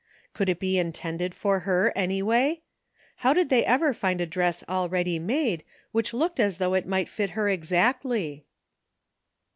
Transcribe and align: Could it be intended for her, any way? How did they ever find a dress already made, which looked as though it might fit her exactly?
Could 0.33 0.49
it 0.49 0.59
be 0.59 0.79
intended 0.79 1.35
for 1.35 1.59
her, 1.59 1.93
any 1.95 2.23
way? 2.23 2.63
How 3.17 3.33
did 3.33 3.49
they 3.49 3.63
ever 3.63 3.93
find 3.93 4.19
a 4.19 4.25
dress 4.25 4.63
already 4.67 5.19
made, 5.19 5.63
which 5.91 6.11
looked 6.11 6.39
as 6.39 6.57
though 6.57 6.73
it 6.73 6.87
might 6.87 7.07
fit 7.07 7.29
her 7.37 7.47
exactly? 7.47 8.47